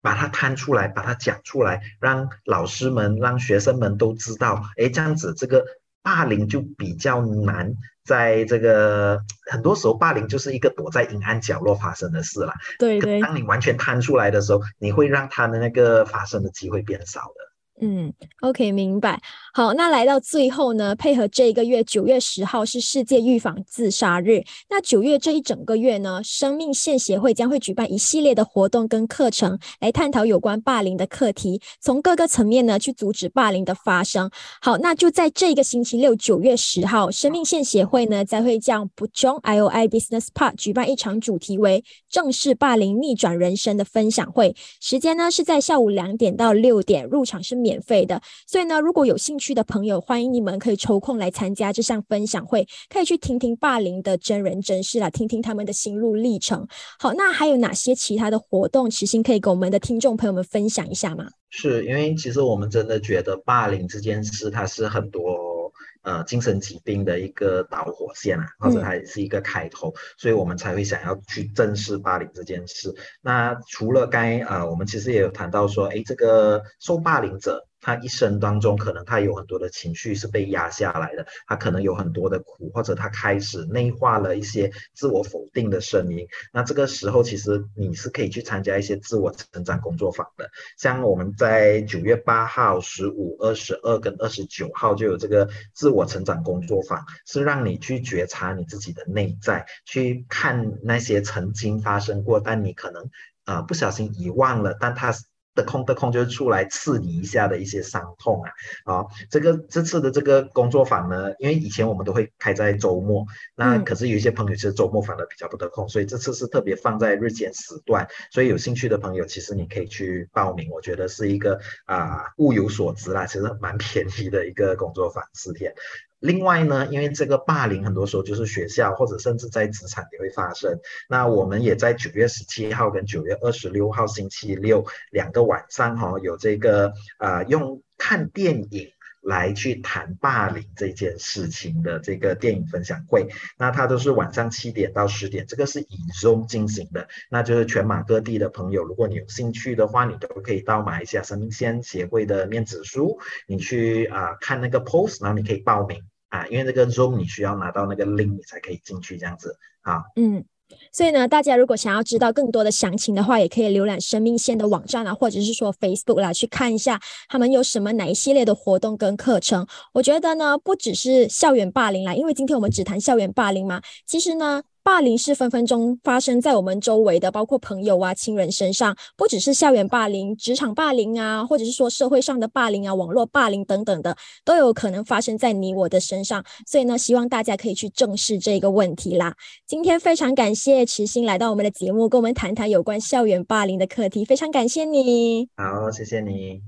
[0.00, 5.64] 把它摊出来，把它讲出来，让老师们、让学生们都知道，哎，这样子这个
[6.02, 7.74] 霸凌就比较难
[8.04, 9.20] 在这个
[9.50, 12.52] 很多时候，霸凌就是一个躲在阴暗角落发生的事了。
[12.78, 17.86] 对对，当你完全摊出来的时候，你会让他的那个发生的机会变少的。
[17.86, 19.20] 嗯，OK，明白。
[19.56, 24.44] 好，那来到最后呢，配合这一个月九月十号是世界预防自杀日。
[24.68, 34.30] 那九月这一整个月呢，生命线协会将会举办一系列的活动跟课程，来探讨有关霸凌的课题，从各个层面呢去阻止霸凌的发生。
[34.60, 47.56] 好，那就在这个星期六九月十号，生命线协会呢将会将不中 IOI Business Park 举办一场主题为“正视霸凌，逆转人生”的分享会，时间呢是在下午两点到六点，入场是。
[47.56, 56.66] 免费的，所以呢，如果有兴趣的朋友，欢迎你们可以抽空来参加这项分享会，可以去听听霸凌的真人真事啦，听听他们的心路历程。
[56.98, 61.26] 好，那还有哪些其他的活动，其实可以跟我们的听众朋友们分享一下吗？
[61.50, 65.72] 是因为其实我们真的觉得霸凌这件事，它是很多
[66.02, 72.94] 呃精神疾病的一个导火线啊，或者它也是一个开头，所以我们才会想要去正视霸凌这件事。
[73.22, 77.64] 那除了该呃，我们其实也有谈到说，哎，这个受霸凌者。
[77.86, 86.26] 他一生当中，可能他有很多的情绪是被压下来的，他可能有很多的苦，或者他开始内化了一些自我否定的声音。
[86.52, 90.50] 那这个时候，其实你是可以去参加一些自我成长工作坊的。
[90.76, 103.08] 像我们在九月八号、十五、二十二跟二十九号就有这个自我成长工作坊，是让你去觉察你自己的内在，去看那些曾经发生过，但你可能
[103.44, 105.14] 啊不小心遗忘了，但它
[105.56, 105.62] 是。
[105.62, 108.42] 的空的空就是出来刺你一下的一些伤痛
[108.84, 125.72] 啊，啊，这个这次的这个工作坊呢，因为以前我们都会开在周末，那可是有一些朋友其实周末反而比较不得空，所以这次是特别放在日间时段，所以有兴趣的朋友其实你可以去报名，我觉得是一个啊物有所值啦，其实蛮便宜的一个工作坊四天。
[126.18, 130.78] 另外呢，因为这个霸凌很多时候就是学校或者甚至在职场也会发生。
[131.08, 138.90] 那我们也在九月十七号跟九月二十六号星期六两个晚上哈，有这个呃用看电影
[139.26, 143.28] 来去谈霸凌这件事情的这个电影分享会。
[143.58, 147.08] 那它都是晚上七点到十点，这个是以 Zoom 进行的。
[147.28, 153.18] 那就是全马各地的朋友，如果你有兴趣的话，你都可以到马来西亚生命线协会的面子书，
[153.48, 156.02] 你去啊看那个 post，然后你可以报名。
[156.28, 160.02] 啊，因为那个 Zoom 你需要拿到那个 link，你才可以进去这样子啊。
[160.16, 160.44] 嗯，
[160.92, 169.66] 所以呢，大家如果想要知道更多的详情的话，也可以浏览生命线的网站啊，或者是说 Facebook 啦，去看一下他们有什么哪一系列的活动跟课程。
[169.92, 174.62] 我觉得呢，不只是校园霸凌啦，因为今天我们只谈校园霸凌嘛，其实呢。
[174.86, 186.44] 霸凌是分分钟发生在我们周围的，包括朋友啊、亲人身上，不只是校园霸凌、职场霸凌啊，或者是说社会上的霸凌啊、网络霸凌等等的，都有可能发生在你我的身上。
[186.68, 189.34] 所以呢，希望大家可以去正视这个问题啦。
[189.66, 195.48] 今天非常感谢池心来到我们的节目，跟我们谈谈有关校园霸凌的课题，非常感谢你。
[195.56, 196.60] 好，谢谢你。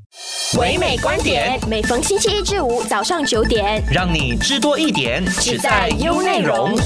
[0.59, 6.77] 唯美观点，每逢星期一至五早上九点，让你知多一点，只在优内容。